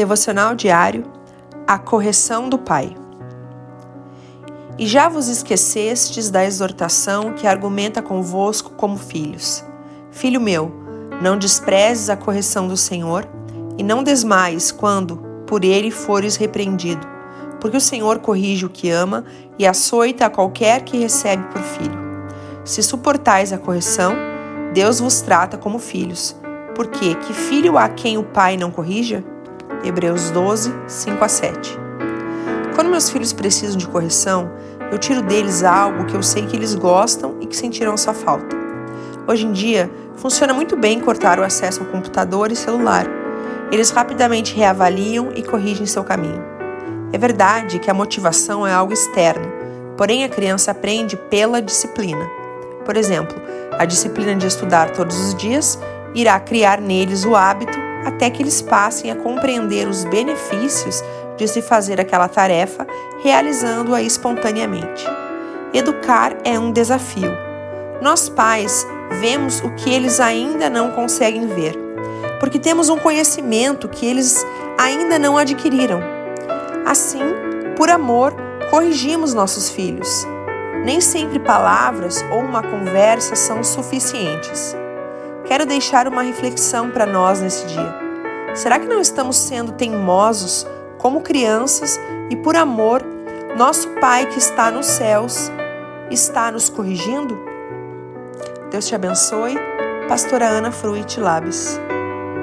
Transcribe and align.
Devocional 0.00 0.54
diário 0.54 1.04
A 1.66 1.78
correção 1.78 2.48
do 2.48 2.56
Pai. 2.56 2.96
E 4.78 4.86
já 4.86 5.10
vos 5.10 5.28
esquecestes 5.28 6.30
da 6.30 6.42
exortação 6.42 7.34
que 7.34 7.46
argumenta 7.46 8.00
convosco 8.00 8.70
como 8.78 8.96
filhos. 8.96 9.62
Filho 10.10 10.40
meu, 10.40 10.72
não 11.20 11.36
desprezes 11.36 12.08
a 12.08 12.16
correção 12.16 12.66
do 12.66 12.78
Senhor 12.78 13.28
e 13.76 13.82
não 13.82 14.02
desmaies 14.02 14.72
quando, 14.72 15.18
por 15.46 15.66
ele, 15.66 15.90
fores 15.90 16.34
repreendido, 16.34 17.06
porque 17.60 17.76
o 17.76 17.80
Senhor 17.80 18.20
corrige 18.20 18.64
o 18.64 18.70
que 18.70 18.88
ama 18.88 19.26
e 19.58 19.66
açoita 19.66 20.24
a 20.24 20.30
qualquer 20.30 20.80
que 20.80 20.96
recebe 20.96 21.44
por 21.52 21.60
filho. 21.60 21.98
Se 22.64 22.82
suportais 22.82 23.52
a 23.52 23.58
correção, 23.58 24.14
Deus 24.72 24.98
vos 24.98 25.20
trata 25.20 25.58
como 25.58 25.78
filhos. 25.78 26.34
Porque 26.74 27.14
que 27.16 27.34
filho 27.34 27.76
há 27.76 27.86
quem 27.86 28.16
o 28.16 28.22
pai 28.22 28.56
não 28.56 28.70
corrija? 28.70 29.22
Hebreus 29.82 30.30
12, 30.30 30.74
5 30.86 31.24
a 31.24 31.28
7. 31.28 31.78
Quando 32.74 32.90
meus 32.90 33.08
filhos 33.08 33.32
precisam 33.32 33.78
de 33.78 33.86
correção, 33.86 34.52
eu 34.92 34.98
tiro 34.98 35.22
deles 35.22 35.62
algo 35.62 36.04
que 36.04 36.14
eu 36.14 36.22
sei 36.22 36.44
que 36.44 36.54
eles 36.54 36.74
gostam 36.74 37.36
e 37.40 37.46
que 37.46 37.56
sentirão 37.56 37.96
sua 37.96 38.12
falta. 38.12 38.56
Hoje 39.26 39.46
em 39.46 39.52
dia, 39.52 39.90
funciona 40.16 40.52
muito 40.52 40.76
bem 40.76 41.00
cortar 41.00 41.38
o 41.38 41.42
acesso 41.42 41.80
ao 41.80 41.86
computador 41.86 42.52
e 42.52 42.56
celular. 42.56 43.06
Eles 43.72 43.90
rapidamente 43.90 44.54
reavaliam 44.54 45.32
e 45.34 45.42
corrigem 45.42 45.86
seu 45.86 46.04
caminho. 46.04 46.44
É 47.12 47.16
verdade 47.16 47.78
que 47.78 47.90
a 47.90 47.94
motivação 47.94 48.66
é 48.66 48.72
algo 48.72 48.92
externo, 48.92 49.50
porém 49.96 50.24
a 50.24 50.28
criança 50.28 50.72
aprende 50.72 51.16
pela 51.16 51.62
disciplina. 51.62 52.28
Por 52.84 52.96
exemplo, 52.96 53.40
a 53.78 53.84
disciplina 53.84 54.34
de 54.34 54.46
estudar 54.46 54.90
todos 54.90 55.18
os 55.18 55.34
dias 55.34 55.78
irá 56.14 56.38
criar 56.38 56.80
neles 56.80 57.24
o 57.24 57.34
hábito 57.34 57.89
até 58.04 58.30
que 58.30 58.42
eles 58.42 58.62
passem 58.62 59.10
a 59.10 59.16
compreender 59.16 59.86
os 59.88 60.04
benefícios 60.04 61.02
de 61.36 61.46
se 61.48 61.62
fazer 61.62 62.00
aquela 62.00 62.28
tarefa, 62.28 62.86
realizando-a 63.22 64.02
espontaneamente. 64.02 65.04
Educar 65.72 66.36
é 66.44 66.58
um 66.58 66.72
desafio. 66.72 67.32
Nós 68.00 68.28
pais 68.28 68.86
vemos 69.20 69.60
o 69.60 69.70
que 69.70 69.92
eles 69.92 70.20
ainda 70.20 70.68
não 70.68 70.90
conseguem 70.90 71.46
ver, 71.46 71.76
porque 72.38 72.58
temos 72.58 72.88
um 72.88 72.98
conhecimento 72.98 73.88
que 73.88 74.06
eles 74.06 74.44
ainda 74.78 75.18
não 75.18 75.36
adquiriram. 75.36 76.00
Assim, 76.86 77.20
por 77.76 77.90
amor, 77.90 78.34
corrigimos 78.70 79.34
nossos 79.34 79.70
filhos 79.70 80.26
nem 80.84 81.00
sempre 81.00 81.38
palavras 81.38 82.24
ou 82.30 82.40
uma 82.40 82.62
conversa 82.62 83.36
são 83.36 83.62
suficientes. 83.62 84.74
Quero 85.50 85.66
deixar 85.66 86.06
uma 86.06 86.22
reflexão 86.22 86.92
para 86.92 87.04
nós 87.04 87.40
nesse 87.40 87.66
dia. 87.66 87.92
Será 88.54 88.78
que 88.78 88.86
não 88.86 89.00
estamos 89.00 89.36
sendo 89.36 89.72
teimosos 89.72 90.64
como 90.96 91.22
crianças 91.22 91.98
e 92.30 92.36
por 92.36 92.54
amor, 92.54 93.02
nosso 93.58 93.88
Pai 94.00 94.26
que 94.26 94.38
está 94.38 94.70
nos 94.70 94.86
céus 94.86 95.50
está 96.08 96.52
nos 96.52 96.68
corrigindo? 96.68 97.36
Deus 98.70 98.86
te 98.86 98.94
abençoe. 98.94 99.56
Pastora 100.08 100.46
Ana 100.46 100.70
Fruit 100.70 101.18
Labes. 101.18 101.80